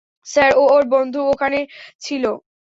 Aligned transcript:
Sir, 0.27 0.51
ও 0.53 0.63
ওর 0.73 0.83
বন্ধুর 0.93 1.25
ওখানে 1.33 1.59
ছিলো। 2.01 2.31